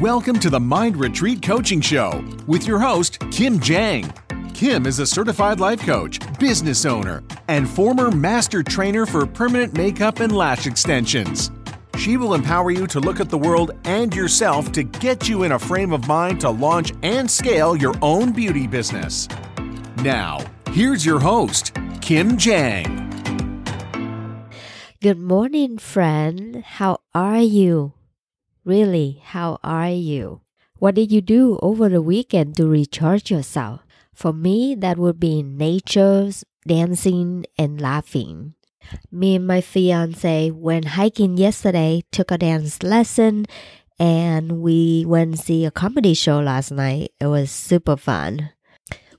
Welcome 0.00 0.38
to 0.38 0.48
the 0.48 0.60
Mind 0.60 0.96
Retreat 0.96 1.42
Coaching 1.42 1.80
Show 1.80 2.24
with 2.46 2.68
your 2.68 2.78
host, 2.78 3.18
Kim 3.32 3.58
Jang. 3.58 4.12
Kim 4.54 4.86
is 4.86 5.00
a 5.00 5.06
certified 5.06 5.58
life 5.58 5.80
coach, 5.80 6.20
business 6.38 6.84
owner, 6.84 7.24
and 7.48 7.68
former 7.68 8.12
master 8.12 8.62
trainer 8.62 9.06
for 9.06 9.26
permanent 9.26 9.76
makeup 9.76 10.20
and 10.20 10.30
lash 10.30 10.68
extensions. 10.68 11.50
She 11.96 12.16
will 12.16 12.34
empower 12.34 12.70
you 12.70 12.86
to 12.86 13.00
look 13.00 13.18
at 13.18 13.28
the 13.28 13.36
world 13.36 13.72
and 13.86 14.14
yourself 14.14 14.70
to 14.70 14.84
get 14.84 15.28
you 15.28 15.42
in 15.42 15.50
a 15.50 15.58
frame 15.58 15.92
of 15.92 16.06
mind 16.06 16.42
to 16.42 16.50
launch 16.50 16.92
and 17.02 17.28
scale 17.28 17.74
your 17.74 17.96
own 18.00 18.30
beauty 18.30 18.68
business. 18.68 19.26
Now, 20.04 20.38
here's 20.70 21.04
your 21.04 21.18
host, 21.18 21.76
Kim 22.00 22.36
Jang. 22.36 22.94
Good 25.02 25.18
morning, 25.18 25.76
friend. 25.76 26.62
How 26.64 27.00
are 27.16 27.40
you? 27.40 27.94
Really, 28.68 29.22
how 29.24 29.58
are 29.64 29.88
you? 29.88 30.42
What 30.76 30.94
did 30.94 31.10
you 31.10 31.22
do 31.22 31.58
over 31.62 31.88
the 31.88 32.02
weekend 32.02 32.54
to 32.58 32.68
recharge 32.68 33.30
yourself? 33.30 33.80
For 34.12 34.34
me, 34.34 34.74
that 34.74 34.98
would 34.98 35.18
be 35.18 35.42
nature's 35.42 36.44
dancing 36.66 37.46
and 37.56 37.80
laughing. 37.80 38.52
Me 39.10 39.36
and 39.36 39.46
my 39.46 39.62
fiance 39.62 40.50
went 40.50 41.00
hiking 41.00 41.38
yesterday, 41.38 42.04
took 42.12 42.30
a 42.30 42.36
dance 42.36 42.82
lesson, 42.82 43.46
and 43.98 44.60
we 44.60 45.02
went 45.06 45.38
see 45.38 45.64
a 45.64 45.70
comedy 45.70 46.12
show 46.12 46.38
last 46.38 46.70
night. 46.70 47.12
It 47.18 47.28
was 47.28 47.50
super 47.50 47.96
fun. 47.96 48.50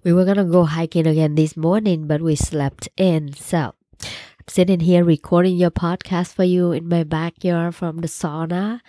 We 0.04 0.14
were 0.14 0.26
gonna 0.26 0.46
go 0.46 0.66
hiking 0.66 1.08
again 1.08 1.34
this 1.34 1.58
morning, 1.58 2.06
but 2.06 2.22
we 2.22 2.36
slept 2.36 2.88
in. 2.98 3.34
So 3.34 3.74
I'm 4.04 4.48
sitting 4.48 4.82
here 4.82 5.04
recording 5.04 5.58
your 5.58 5.72
podcast 5.72 6.36
for 6.36 6.44
you 6.44 6.72
in 6.72 6.88
my 6.88 7.04
backyard 7.04 7.74
from 7.74 8.02
the 8.02 8.08
sauna. 8.08 8.82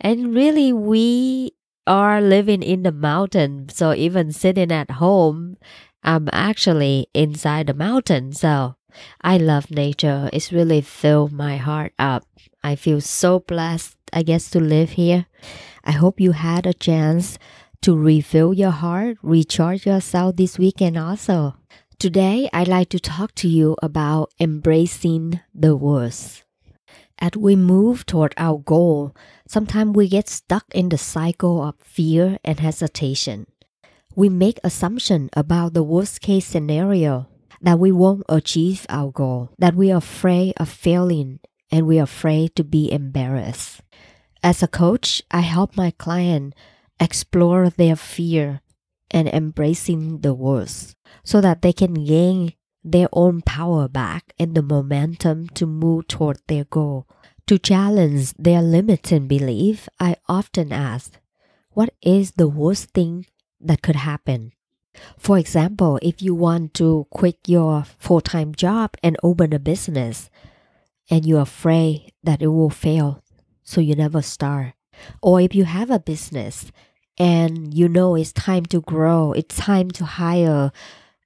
And 0.00 0.34
really, 0.34 0.72
we 0.72 1.52
are 1.86 2.20
living 2.20 2.62
in 2.62 2.82
the 2.82 2.92
mountain. 2.92 3.68
So 3.68 3.94
even 3.94 4.32
sitting 4.32 4.72
at 4.72 4.92
home, 4.92 5.56
I'm 6.02 6.28
actually 6.32 7.08
inside 7.12 7.66
the 7.66 7.74
mountain. 7.74 8.32
So 8.32 8.76
I 9.20 9.36
love 9.36 9.70
nature. 9.70 10.30
It's 10.32 10.52
really 10.52 10.80
filled 10.80 11.32
my 11.32 11.56
heart 11.56 11.92
up. 11.98 12.24
I 12.62 12.76
feel 12.76 13.00
so 13.00 13.40
blessed, 13.40 13.96
I 14.12 14.22
guess, 14.22 14.50
to 14.50 14.60
live 14.60 14.90
here. 14.90 15.26
I 15.84 15.92
hope 15.92 16.20
you 16.20 16.32
had 16.32 16.66
a 16.66 16.74
chance 16.74 17.38
to 17.82 17.96
refill 17.96 18.52
your 18.52 18.70
heart, 18.70 19.16
recharge 19.22 19.86
yourself 19.86 20.36
this 20.36 20.58
weekend 20.58 20.98
also. 20.98 21.56
Today, 21.98 22.48
I'd 22.52 22.68
like 22.68 22.88
to 22.90 23.00
talk 23.00 23.34
to 23.36 23.48
you 23.48 23.76
about 23.82 24.32
embracing 24.40 25.40
the 25.54 25.76
worst. 25.76 26.44
As 27.20 27.32
we 27.36 27.54
move 27.54 28.06
toward 28.06 28.32
our 28.38 28.58
goal, 28.58 29.14
sometimes 29.46 29.94
we 29.94 30.08
get 30.08 30.28
stuck 30.28 30.64
in 30.72 30.88
the 30.88 30.96
cycle 30.96 31.62
of 31.62 31.74
fear 31.78 32.38
and 32.42 32.58
hesitation. 32.58 33.46
We 34.16 34.30
make 34.30 34.58
assumptions 34.64 35.28
about 35.34 35.74
the 35.74 35.82
worst 35.82 36.22
case 36.22 36.46
scenario 36.46 37.28
that 37.60 37.78
we 37.78 37.92
won't 37.92 38.24
achieve 38.28 38.86
our 38.88 39.12
goal, 39.12 39.50
that 39.58 39.74
we 39.74 39.92
are 39.92 39.98
afraid 39.98 40.54
of 40.56 40.70
failing, 40.70 41.40
and 41.70 41.86
we 41.86 42.00
are 42.00 42.04
afraid 42.04 42.56
to 42.56 42.64
be 42.64 42.90
embarrassed. 42.90 43.82
As 44.42 44.62
a 44.62 44.68
coach, 44.68 45.22
I 45.30 45.40
help 45.40 45.76
my 45.76 45.90
client 45.90 46.54
explore 46.98 47.68
their 47.68 47.96
fear 47.96 48.62
and 49.10 49.28
embracing 49.28 50.22
the 50.22 50.32
worst 50.32 50.96
so 51.22 51.40
that 51.40 51.60
they 51.60 51.72
can 51.72 51.94
gain 51.94 52.54
their 52.82 53.08
own 53.12 53.42
power 53.42 53.88
back 53.88 54.32
and 54.38 54.54
the 54.54 54.62
momentum 54.62 55.48
to 55.50 55.66
move 55.66 56.08
toward 56.08 56.38
their 56.46 56.64
goal. 56.64 57.06
To 57.46 57.58
challenge 57.58 58.32
their 58.34 58.62
limiting 58.62 59.26
belief, 59.26 59.88
I 59.98 60.16
often 60.28 60.72
ask, 60.72 61.18
what 61.72 61.94
is 62.02 62.32
the 62.32 62.48
worst 62.48 62.90
thing 62.90 63.26
that 63.60 63.82
could 63.82 63.96
happen? 63.96 64.52
For 65.18 65.38
example, 65.38 65.98
if 66.02 66.22
you 66.22 66.34
want 66.34 66.74
to 66.74 67.06
quit 67.10 67.38
your 67.46 67.84
full 67.84 68.20
time 68.20 68.54
job 68.54 68.94
and 69.02 69.16
open 69.22 69.52
a 69.52 69.58
business, 69.58 70.30
and 71.10 71.26
you're 71.26 71.40
afraid 71.40 72.12
that 72.22 72.42
it 72.42 72.48
will 72.48 72.70
fail, 72.70 73.22
so 73.62 73.80
you 73.80 73.94
never 73.94 74.22
start. 74.22 74.74
Or 75.22 75.40
if 75.40 75.54
you 75.54 75.64
have 75.64 75.90
a 75.90 75.98
business 75.98 76.70
and 77.18 77.74
you 77.74 77.88
know 77.88 78.14
it's 78.14 78.32
time 78.32 78.64
to 78.66 78.80
grow, 78.80 79.32
it's 79.32 79.56
time 79.56 79.90
to 79.92 80.04
hire 80.04 80.72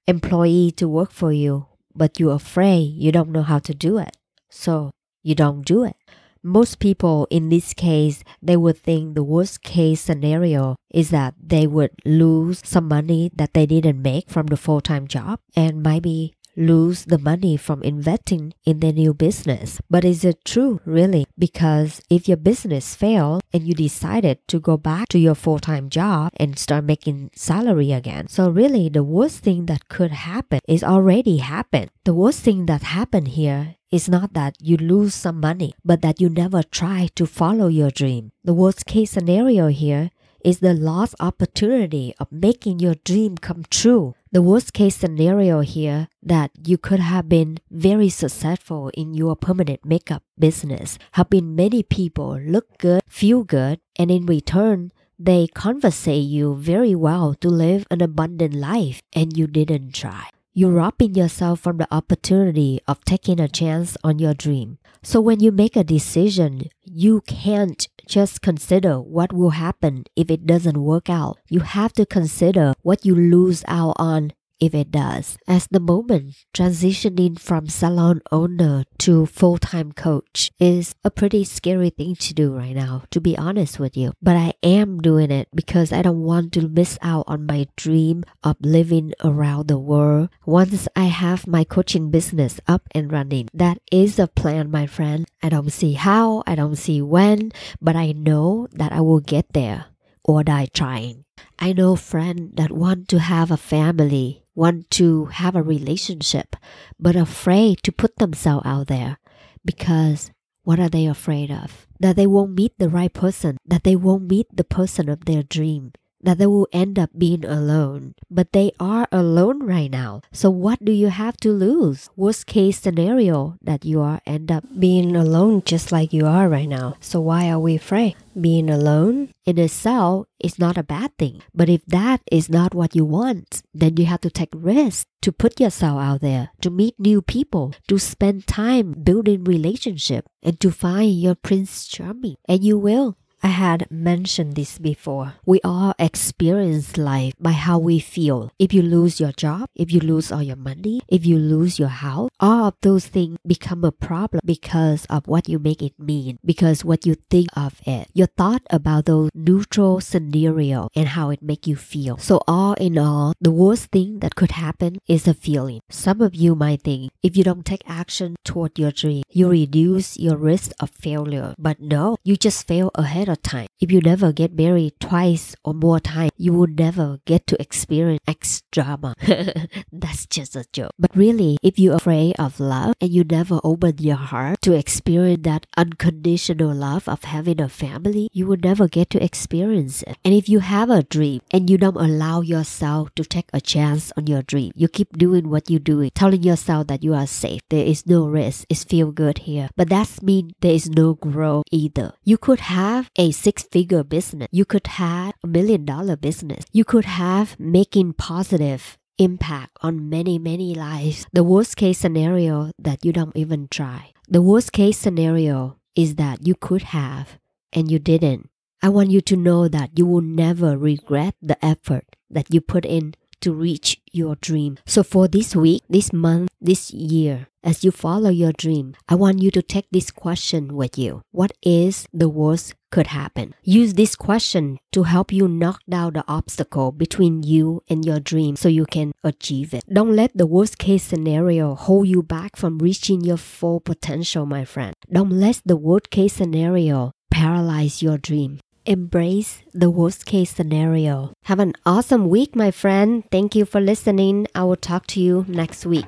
employee 0.07 0.71
to 0.77 0.87
work 0.87 1.11
for 1.11 1.31
you, 1.31 1.67
but 1.95 2.19
you're 2.19 2.35
afraid 2.35 2.93
you 2.93 3.11
don't 3.11 3.31
know 3.31 3.43
how 3.43 3.59
to 3.59 3.73
do 3.73 3.97
it. 3.97 4.15
So 4.49 4.91
you 5.23 5.35
don't 5.35 5.65
do 5.65 5.83
it. 5.83 5.95
Most 6.43 6.79
people 6.79 7.27
in 7.31 7.49
this 7.49 7.73
case, 7.73 8.23
they 8.41 8.55
would 8.55 8.77
think 8.77 9.15
the 9.15 9.23
worst 9.23 9.63
case 9.63 10.01
scenario 10.01 10.75
is 10.93 11.09
that 11.09 11.33
they 11.41 11.65
would 11.65 11.91
lose 12.05 12.61
some 12.63 12.87
money 12.87 13.31
that 13.35 13.53
they 13.55 13.65
didn't 13.65 14.01
make 14.01 14.29
from 14.29 14.47
the 14.47 14.57
full 14.57 14.79
time 14.79 15.07
job 15.07 15.39
and 15.55 15.81
maybe 15.81 16.35
lose 16.55 17.05
the 17.05 17.17
money 17.17 17.57
from 17.57 17.83
investing 17.83 18.53
in 18.65 18.79
their 18.79 18.93
new 18.93 19.13
business. 19.13 19.79
But 19.89 20.05
is 20.05 20.23
it 20.23 20.45
true 20.45 20.81
really? 20.85 21.25
Because 21.37 22.01
if 22.09 22.27
your 22.27 22.37
business 22.37 22.95
failed 22.95 23.41
and 23.53 23.63
you 23.63 23.73
decided 23.73 24.39
to 24.47 24.59
go 24.59 24.77
back 24.77 25.09
to 25.09 25.19
your 25.19 25.35
full-time 25.35 25.89
job 25.89 26.31
and 26.37 26.57
start 26.57 26.83
making 26.85 27.31
salary 27.35 27.91
again. 27.91 28.27
So 28.27 28.49
really 28.49 28.89
the 28.89 29.03
worst 29.03 29.39
thing 29.39 29.65
that 29.67 29.89
could 29.89 30.11
happen 30.11 30.59
is 30.67 30.83
already 30.83 31.37
happened. 31.37 31.91
The 32.03 32.13
worst 32.13 32.41
thing 32.41 32.65
that 32.67 32.83
happened 32.83 33.29
here 33.29 33.75
is 33.91 34.09
not 34.09 34.33
that 34.33 34.55
you 34.59 34.77
lose 34.77 35.15
some 35.15 35.39
money, 35.39 35.73
but 35.83 36.01
that 36.01 36.19
you 36.19 36.29
never 36.29 36.61
try 36.61 37.07
to 37.15 37.25
follow 37.25 37.67
your 37.67 37.89
dream. 37.89 38.31
The 38.43 38.53
worst 38.53 38.85
case 38.85 39.11
scenario 39.11 39.67
here 39.67 40.11
is 40.45 40.59
the 40.59 40.75
lost 40.75 41.15
opportunity 41.19 42.13
of 42.19 42.31
making 42.31 42.77
your 42.79 42.93
dream 43.03 43.35
come 43.35 43.65
true. 43.71 44.13
The 44.31 44.43
worst 44.43 44.73
case 44.73 44.95
scenario 44.95 45.61
here 45.61 46.07
that 46.21 46.51
you 46.63 46.77
could 46.77 46.99
have 46.99 47.27
been 47.27 47.57
very 47.71 48.09
successful 48.09 48.91
in 48.93 49.15
your 49.15 49.35
permanent 49.35 49.83
makeup 49.83 50.21
business, 50.37 50.99
helping 51.13 51.55
many 51.55 51.81
people 51.81 52.39
look 52.39 52.77
good, 52.77 53.01
feel 53.07 53.43
good, 53.43 53.79
and 53.97 54.11
in 54.11 54.27
return, 54.27 54.91
they 55.17 55.47
conversate 55.47 56.29
you 56.29 56.53
very 56.55 56.93
well 56.93 57.33
to 57.41 57.49
live 57.49 57.87
an 57.89 58.03
abundant 58.03 58.53
life 58.53 59.01
and 59.13 59.35
you 59.35 59.47
didn't 59.47 59.95
try. 59.95 60.29
You're 60.57 60.71
robbing 60.71 61.15
yourself 61.15 61.59
from 61.59 61.79
the 61.79 61.93
opportunity 61.93 62.79
of 62.87 63.03
taking 63.03 63.41
a 63.41 63.49
chance 63.49 63.97
on 64.05 64.19
your 64.19 64.33
dream. 64.33 64.77
So 65.03 65.19
when 65.19 65.41
you 65.41 65.51
make 65.51 65.75
a 65.75 65.83
decision, 65.83 66.69
you 66.81 67.19
can't 67.27 67.85
just 68.07 68.41
consider 68.41 69.01
what 69.01 69.33
will 69.33 69.49
happen 69.49 70.05
if 70.15 70.31
it 70.31 70.47
doesn't 70.47 70.77
work 70.77 71.09
out. 71.09 71.39
You 71.49 71.59
have 71.59 71.91
to 71.99 72.05
consider 72.05 72.73
what 72.83 73.05
you 73.05 73.15
lose 73.15 73.65
out 73.67 73.95
on 73.97 74.31
if 74.65 74.73
it 74.73 74.91
does. 74.91 75.37
as 75.47 75.67
the 75.67 75.79
moment, 75.79 76.35
transitioning 76.53 77.39
from 77.39 77.67
salon 77.67 78.21
owner 78.31 78.83
to 78.97 79.25
full 79.25 79.57
time 79.57 79.91
coach 79.91 80.51
is 80.59 80.95
a 81.03 81.11
pretty 81.11 81.43
scary 81.43 81.89
thing 81.89 82.15
to 82.15 82.33
do 82.33 82.55
right 82.55 82.75
now, 82.75 83.03
to 83.11 83.21
be 83.21 83.37
honest 83.37 83.79
with 83.79 83.95
you. 83.95 84.13
But 84.21 84.35
I 84.35 84.53
am 84.63 84.99
doing 84.99 85.31
it 85.31 85.47
because 85.53 85.91
I 85.91 86.01
don't 86.01 86.23
want 86.23 86.53
to 86.53 86.67
miss 86.67 86.97
out 87.01 87.25
on 87.27 87.45
my 87.45 87.67
dream 87.75 88.23
of 88.43 88.57
living 88.61 89.13
around 89.23 89.67
the 89.67 89.79
world. 89.79 90.29
Once 90.45 90.87
I 90.95 91.05
have 91.05 91.47
my 91.47 91.63
coaching 91.63 92.09
business 92.09 92.59
up 92.67 92.87
and 92.91 93.11
running, 93.11 93.49
that 93.53 93.79
is 93.91 94.19
a 94.19 94.27
plan, 94.27 94.71
my 94.71 94.87
friend. 94.87 95.25
I 95.43 95.49
don't 95.49 95.71
see 95.71 95.93
how, 95.93 96.43
I 96.47 96.55
don't 96.55 96.75
see 96.75 97.01
when, 97.01 97.51
but 97.81 97.95
I 97.95 98.11
know 98.11 98.67
that 98.71 98.91
I 98.91 99.01
will 99.01 99.19
get 99.19 99.53
there 99.53 99.85
or 100.23 100.43
die 100.43 100.67
trying. 100.73 101.25
I 101.59 101.73
know 101.73 101.95
friends 101.95 102.55
that 102.55 102.71
want 102.71 103.07
to 103.09 103.19
have 103.19 103.51
a 103.51 103.57
family 103.57 104.44
want 104.55 104.89
to 104.91 105.25
have 105.25 105.55
a 105.55 105.61
relationship, 105.61 106.55
but 106.99 107.15
afraid 107.15 107.83
to 107.83 107.91
put 107.91 108.15
themselves 108.17 108.65
out 108.65 108.87
there 108.87 109.19
because 109.63 110.31
what 110.63 110.79
are 110.79 110.89
they 110.89 111.05
afraid 111.05 111.51
of? 111.51 111.87
That 111.99 112.15
they 112.15 112.25
won't 112.25 112.55
meet 112.55 112.73
the 112.79 112.89
right 112.89 113.13
person, 113.13 113.57
that 113.65 113.83
they 113.83 113.95
won't 113.95 114.29
meet 114.29 114.47
the 114.51 114.63
person 114.63 115.09
of 115.09 115.25
their 115.25 115.43
dream, 115.43 115.93
that 116.21 116.37
they 116.37 116.45
will 116.45 116.67
end 116.71 116.97
up 116.97 117.11
being 117.17 117.45
alone. 117.45 118.15
But 118.29 118.51
they 118.51 118.71
are 118.79 119.07
alone 119.11 119.63
right 119.63 119.91
now. 119.91 120.21
So 120.31 120.49
what 120.49 120.83
do 120.83 120.91
you 120.91 121.07
have 121.09 121.37
to 121.37 121.51
lose? 121.51 122.09
Worst 122.15 122.47
case 122.47 122.79
scenario 122.79 123.57
that 123.61 123.85
you 123.85 124.01
are 124.01 124.21
end 124.25 124.51
up 124.51 124.63
being 124.77 125.15
alone 125.15 125.61
just 125.63 125.91
like 125.91 126.13
you 126.13 126.25
are 126.25 126.49
right 126.49 126.69
now. 126.69 126.95
So 126.99 127.21
why 127.21 127.49
are 127.49 127.59
we 127.59 127.75
afraid? 127.75 128.15
Being 128.39 128.69
alone 128.69 129.33
in 129.45 129.57
itself 129.57 130.27
is 130.39 130.59
not 130.59 130.77
a 130.77 130.83
bad 130.83 131.17
thing. 131.17 131.41
But 131.53 131.69
if 131.69 131.85
that 131.85 132.21
is 132.31 132.49
not 132.49 132.73
what 132.73 132.95
you 132.95 133.05
want, 133.05 133.61
then 133.73 133.97
you 133.97 134.05
have 134.05 134.21
to 134.21 134.29
take 134.29 134.49
risks 134.53 135.05
to 135.21 135.31
put 135.31 135.59
yourself 135.59 135.99
out 135.99 136.21
there, 136.21 136.51
to 136.61 136.69
meet 136.69 136.99
new 136.99 137.21
people, 137.21 137.73
to 137.87 137.97
spend 137.97 138.45
time 138.45 138.93
building 139.03 139.43
relationship, 139.43 140.27
and 140.43 140.59
to 140.59 140.69
find 140.69 141.19
your 141.19 141.33
prince 141.33 141.87
charming. 141.87 142.35
And 142.47 142.63
you 142.63 142.77
will 142.77 143.17
I 143.43 143.49
had 143.49 143.87
mentioned 143.91 144.55
this 144.55 144.77
before. 144.79 145.35
We 145.45 145.61
all 145.63 145.93
experience 145.99 146.97
life 146.97 147.33
by 147.39 147.51
how 147.51 147.77
we 147.79 147.99
feel. 147.99 148.51
If 148.57 148.73
you 148.73 148.81
lose 148.81 149.19
your 149.19 149.31
job, 149.31 149.69
if 149.75 149.91
you 149.91 149.99
lose 149.99 150.31
all 150.31 150.41
your 150.41 150.55
money, 150.55 151.01
if 151.07 151.25
you 151.25 151.37
lose 151.37 151.77
your 151.77 151.89
house, 151.89 152.29
all 152.39 152.65
of 152.65 152.75
those 152.81 153.05
things 153.07 153.37
become 153.45 153.83
a 153.83 153.91
problem 153.91 154.41
because 154.43 155.05
of 155.09 155.27
what 155.27 155.47
you 155.47 155.59
make 155.59 155.81
it 155.81 155.93
mean, 155.99 156.39
because 156.43 156.83
what 156.83 157.05
you 157.05 157.15
think 157.29 157.49
of 157.55 157.81
it, 157.85 158.09
your 158.13 158.27
thought 158.27 158.63
about 158.69 159.05
those 159.05 159.29
neutral 159.33 160.01
scenario 160.01 160.89
and 160.95 161.09
how 161.09 161.29
it 161.29 161.41
make 161.41 161.67
you 161.67 161.75
feel. 161.75 162.17
So 162.17 162.41
all 162.47 162.73
in 162.73 162.97
all, 162.97 163.33
the 163.39 163.51
worst 163.51 163.91
thing 163.91 164.19
that 164.19 164.35
could 164.35 164.51
happen 164.51 164.97
is 165.07 165.27
a 165.27 165.33
feeling. 165.33 165.81
Some 165.89 166.21
of 166.21 166.35
you 166.35 166.55
might 166.55 166.81
think 166.81 167.11
if 167.21 167.37
you 167.37 167.43
don't 167.43 167.65
take 167.65 167.83
action 167.87 168.35
toward 168.43 168.79
your 168.79 168.91
dream, 168.91 169.23
you 169.29 169.49
reduce 169.49 170.17
your 170.17 170.37
risk 170.37 170.71
of 170.79 170.89
failure. 170.89 171.53
But 171.57 171.79
no, 171.79 172.17
you 172.23 172.35
just 172.35 172.67
fail 172.67 172.91
ahead 172.95 173.29
of 173.29 173.34
time. 173.35 173.67
If 173.79 173.91
you 173.91 174.01
never 174.01 174.31
get 174.31 174.53
married 174.53 174.99
twice 174.99 175.55
or 175.63 175.73
more 175.73 175.99
times, 175.99 176.31
you 176.37 176.53
will 176.53 176.67
never 176.67 177.19
get 177.25 177.47
to 177.47 177.61
experience 177.61 178.21
X 178.27 178.63
drama. 178.71 179.15
That's 179.91 180.25
just 180.25 180.55
a 180.55 180.65
joke. 180.71 180.91
But 180.97 181.15
really, 181.15 181.57
if 181.61 181.79
you're 181.79 181.95
afraid 181.95 182.35
of 182.39 182.59
love 182.59 182.95
and 183.01 183.11
you 183.11 183.23
never 183.23 183.59
open 183.63 183.97
your 183.99 184.17
heart 184.17 184.61
to 184.63 184.73
experience 184.73 185.43
that 185.43 185.65
unconditional 185.77 186.73
love 186.73 187.07
of 187.07 187.23
having 187.23 187.61
a 187.61 187.69
family, 187.69 188.29
you 188.31 188.47
will 188.47 188.57
never 188.61 188.87
get 188.87 189.09
to 189.11 189.23
experience 189.23 190.03
it. 190.03 190.17
And 190.23 190.33
if 190.33 190.49
you 190.49 190.59
have 190.59 190.89
a 190.89 191.03
dream 191.03 191.41
and 191.51 191.69
you 191.69 191.77
don't 191.77 191.97
allow 191.97 192.41
yourself 192.41 193.13
to 193.15 193.23
take 193.23 193.49
a 193.53 193.61
chance 193.61 194.11
on 194.17 194.27
your 194.27 194.41
dream, 194.41 194.71
you 194.75 194.87
keep 194.87 195.17
doing 195.17 195.49
what 195.49 195.69
you're 195.69 195.79
doing, 195.79 196.11
telling 196.13 196.43
yourself 196.43 196.87
that 196.87 197.03
you 197.03 197.13
are 197.13 197.27
safe, 197.27 197.61
there 197.69 197.85
is 197.85 198.05
no 198.05 198.27
risk, 198.27 198.65
it's 198.69 198.83
feel 198.83 199.11
good 199.11 199.39
here. 199.39 199.69
But 199.75 199.89
that 199.89 200.21
means 200.21 200.53
there 200.61 200.73
is 200.73 200.89
no 200.89 201.13
growth 201.13 201.65
either. 201.71 202.13
You 202.23 202.37
could 202.37 202.59
have 202.59 203.09
a 203.15 203.31
six 203.31 203.63
figure 203.63 204.03
business, 204.03 204.47
you 204.51 204.65
could 204.65 204.87
have 204.87 205.33
a 205.43 205.47
million 205.47 205.85
dollar 205.85 206.15
business, 206.15 206.65
you 206.71 206.83
could 206.83 207.05
have 207.05 207.59
making 207.59 208.13
positive 208.13 208.97
impact 209.17 209.77
on 209.81 210.09
many, 210.09 210.37
many 210.37 210.75
lives. 210.75 211.25
The 211.31 211.43
worst 211.43 211.77
case 211.77 211.99
scenario 211.99 212.71
that 212.77 213.05
you 213.05 213.13
don't 213.13 213.35
even 213.35 213.67
try. 213.69 214.11
The 214.27 214.41
worst 214.41 214.71
case 214.71 214.97
scenario 214.97 215.77
is 215.95 216.15
that 216.15 216.45
you 216.45 216.55
could 216.55 216.83
have 216.83 217.39
and 217.71 217.89
you 217.89 217.99
didn't. 217.99 218.49
I 218.81 218.89
want 218.89 219.11
you 219.11 219.21
to 219.21 219.35
know 219.35 219.67
that 219.67 219.97
you 219.97 220.05
will 220.05 220.21
never 220.21 220.77
regret 220.77 221.35
the 221.41 221.63
effort 221.65 222.15
that 222.29 222.53
you 222.53 222.61
put 222.61 222.85
in 222.85 223.15
to 223.41 223.53
reach 223.53 224.01
your 224.11 224.35
dream. 224.35 224.77
So 224.85 225.03
for 225.03 225.27
this 225.27 225.55
week, 225.55 225.83
this 225.89 226.13
month, 226.13 226.49
this 226.61 226.91
year, 226.91 227.47
as 227.63 227.83
you 227.83 227.91
follow 227.91 228.29
your 228.29 228.53
dream, 228.53 228.95
I 229.09 229.15
want 229.15 229.41
you 229.41 229.51
to 229.51 229.61
take 229.61 229.87
this 229.91 230.11
question 230.11 230.75
with 230.75 230.97
you. 230.97 231.21
What 231.31 231.51
is 231.63 232.07
the 232.13 232.29
worst 232.29 232.75
could 232.91 233.07
happen? 233.07 233.55
Use 233.63 233.95
this 233.95 234.15
question 234.15 234.77
to 234.91 235.03
help 235.03 235.33
you 235.33 235.47
knock 235.47 235.81
down 235.89 236.13
the 236.13 236.23
obstacle 236.27 236.91
between 236.91 237.43
you 237.43 237.81
and 237.89 238.05
your 238.05 238.19
dream 238.19 238.55
so 238.55 238.69
you 238.69 238.85
can 238.85 239.13
achieve 239.23 239.73
it. 239.73 239.83
Don't 239.91 240.15
let 240.15 240.37
the 240.37 240.47
worst 240.47 240.77
case 240.77 241.03
scenario 241.03 241.75
hold 241.75 242.07
you 242.07 242.21
back 242.21 242.55
from 242.55 242.77
reaching 242.77 243.21
your 243.21 243.37
full 243.37 243.79
potential, 243.79 244.45
my 244.45 244.63
friend. 244.63 244.93
Don't 245.11 245.31
let 245.31 245.61
the 245.65 245.75
worst 245.75 246.09
case 246.09 246.33
scenario 246.33 247.11
paralyze 247.31 248.01
your 248.01 248.17
dream. 248.17 248.59
Embrace 248.85 249.63
the 249.73 249.89
worst 249.89 250.27
case 250.27 250.51
scenario. 250.51 251.33
Have 251.45 251.59
an 251.59 251.73
awesome 251.87 252.29
week, 252.29 252.55
my 252.55 252.69
friend. 252.69 253.23
Thank 253.31 253.55
you 253.55 253.65
for 253.65 253.81
listening. 253.81 254.45
I 254.53 254.63
will 254.63 254.75
talk 254.75 255.07
to 255.07 255.19
you 255.19 255.43
next 255.47 255.87
week. 255.87 256.05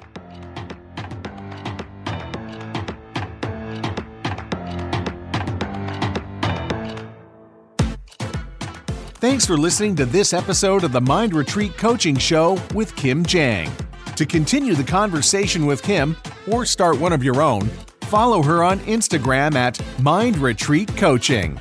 Thanks 9.19 9.47
for 9.47 9.57
listening 9.57 9.95
to 9.95 10.06
this 10.06 10.31
episode 10.31 10.83
of 10.83 10.91
the 10.91 11.01
Mind 11.01 11.33
Retreat 11.33 11.75
Coaching 11.75 12.15
Show 12.15 12.59
with 12.75 12.95
Kim 12.95 13.25
Jang. 13.25 13.71
To 14.15 14.25
continue 14.27 14.75
the 14.75 14.83
conversation 14.83 15.65
with 15.65 15.81
Kim 15.81 16.15
or 16.51 16.65
start 16.65 17.00
one 17.00 17.13
of 17.13 17.24
your 17.24 17.41
own, 17.41 17.68
follow 18.03 18.44
her 18.44 18.63
on 18.63 18.79
Instagram 18.81 19.56
at 19.56 19.81
Mind 20.00 20.38
Retreat 20.38 20.95
Coaching. 20.95 21.59